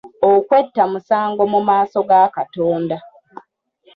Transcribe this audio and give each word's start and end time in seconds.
Okwetta 0.31 0.83
musango 0.91 1.43
mu 1.53 1.59
maaso 1.67 1.99
ga 2.09 2.21
Katonda. 2.35 2.97